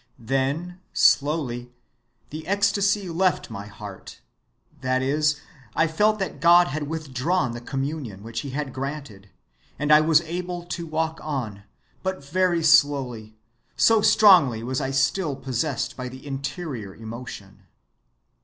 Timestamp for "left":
3.07-3.51